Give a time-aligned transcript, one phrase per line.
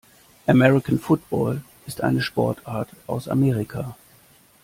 [0.47, 3.95] American Football ist eine Sportart aus Amerika.